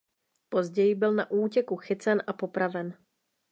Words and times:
Později 0.49 0.95
byl 0.95 1.13
na 1.13 1.31
útěku 1.31 1.75
chycen 1.75 2.23
a 2.27 2.33
popraven. 2.33 2.97